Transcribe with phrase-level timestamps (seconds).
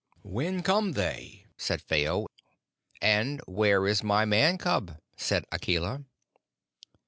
[0.23, 2.25] "When come they?" said Phao.
[3.03, 6.05] "And where is my Man cub?" said Akela.